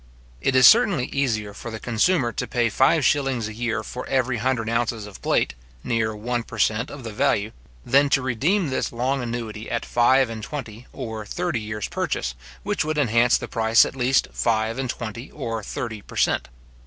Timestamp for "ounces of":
4.67-5.21